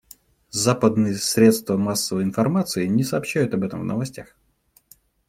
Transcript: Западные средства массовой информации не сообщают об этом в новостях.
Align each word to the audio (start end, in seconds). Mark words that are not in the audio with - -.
Западные 0.49 1.13
средства 1.13 1.77
массовой 1.77 2.23
информации 2.23 2.87
не 2.87 3.03
сообщают 3.03 3.53
об 3.53 3.61
этом 3.63 3.81
в 3.81 3.85
новостях. 3.85 4.35